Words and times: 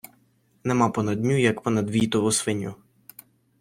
Нема 0.69 0.87
понад 0.99 1.23
ню, 1.25 1.39
як 1.39 1.61
понад 1.61 1.89
війтову 1.89 2.31
свиню. 2.31 2.75